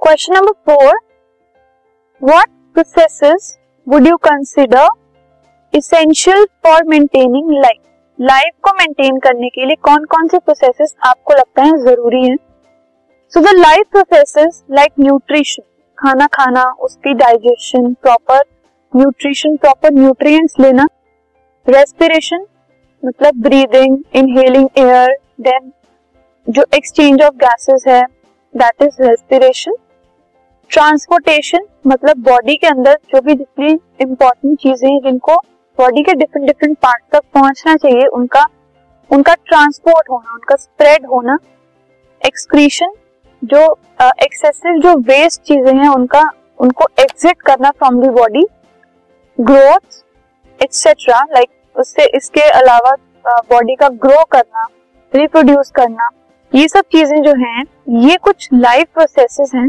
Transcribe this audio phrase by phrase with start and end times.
[0.00, 0.94] Question number four
[2.22, 4.86] what processes would you consider
[5.74, 7.80] essential for maintaining life
[8.18, 12.36] life को maintain करने के लिए कौन कौन से प्रोसेसेस आपको लगता है ज़रूरी है?
[13.32, 15.62] So the life processes like nutrition
[15.98, 18.40] खाना खाना, उसकी digestion proper
[18.92, 20.86] nutrition proper nutrients लेना
[21.66, 22.46] रेस्पिरेशन
[23.02, 25.72] मतलब ब्रीदिंग इनहेलिंग एयर देन
[26.46, 28.02] जो एक्सचेंज ऑफ़ गैसेस है
[28.54, 29.76] दैट इज़ रेस्पिरेशन
[30.70, 35.34] ट्रांसपोर्टेशन मतलब बॉडी के अंदर जो भी जितनी इंपॉर्टेंट चीज़ें हैं जिनको
[35.78, 38.44] बॉडी के डिफरेंट डिफरेंट पार्ट तक पहुँचना चाहिए उनका
[39.10, 41.36] उनका ट्रांसपोर्ट होना उनका स्प्रेड होना
[42.22, 42.92] एक्सक्रीशन
[43.42, 43.62] जो
[44.00, 46.22] एक्सेसिव uh, जो वेस्ट चीज़ें हैं उनका
[46.60, 48.46] उनको एग्जिट करना from the body
[49.38, 50.02] growth
[50.60, 52.94] etcetera like उससे इसके अलावा
[53.26, 54.66] बॉडी uh, का ग्रो करना
[55.12, 56.08] रिप्रोड्यूस करना
[56.52, 57.64] ये सब चीज़ें जो हैं
[58.00, 59.68] ये कुछ लाइफ प्रोसेसेस हैं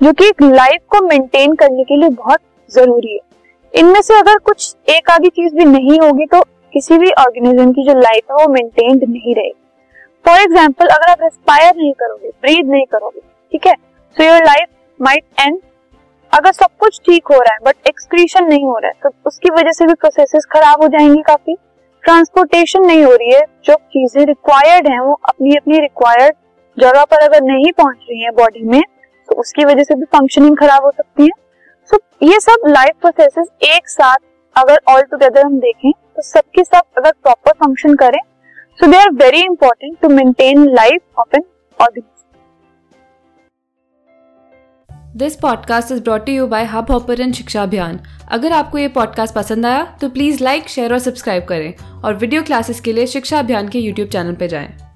[0.00, 3.20] जो कि एक लाइफ को मेंटेन करने के लिए बहुत ज़रूरी है।
[3.74, 6.40] इनमें से अगर कुछ एक आधी चीज़ भी नहीं होगी तो
[6.74, 9.54] किसी भी ऑर्गेनिज्म की जो लाइफ है, वो मेंटेन्ड नहीं रहेगी।
[10.24, 13.20] फॉर एग्ज़ाम्पल अगर आप रेस्पायर नहीं करोगे ब्रीद नहीं करोगे,
[13.52, 13.74] ठीक है?
[14.16, 14.68] So your life
[15.00, 15.58] might end
[16.32, 19.50] अगर सब कुछ ठीक हो रहा है बट एक्सक्रीशन नहीं हो रहा है तो उसकी
[19.52, 21.54] वजह से भी प्रोसेसेस खराब हो जाएँगी काफ़ी।
[22.04, 26.34] ट्रांसपोर्टेशन नहीं हो रही है, जो चीज़ें रिक्वायर्ड हैं, वो अपनी अपनी रिक्वायर्ड
[26.76, 28.82] जगह पर अगर नहीं पहुँच रही है बॉडी में
[29.38, 31.30] उसकी वजह से भी फंक्शनिंग खराब हो सकती है।
[31.90, 34.16] सो so, ये सब लाइफ प्रोसेसेस एक साथ
[34.56, 38.20] अगर ऑल टुगेदर हम देखें तो सबके सब अगर प्रॉपर फ़ंक्शन करें
[38.78, 41.44] so they are very important to maintain life of an
[41.78, 42.16] organism
[45.16, 48.00] this podcast is brought you by Hubhopper शिक्षा अभियान
[48.30, 52.42] अगर आपको ये पॉडकास्ट पसंद आया तो प्लीज़ लाइक शेयर और सब्सक्राइब करें। और वीडियो
[52.42, 54.87] क्लासेस के लिए शिक्षा अभियान के यूट्यूब चैनल पर जाएँ।